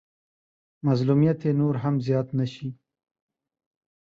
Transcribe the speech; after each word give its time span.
مظلوميت 0.85 1.39
يې 1.45 1.51
نور 1.59 1.75
هم 1.83 1.95
زيات 2.05 2.27
نه 2.39 2.45
شي. 2.53 2.69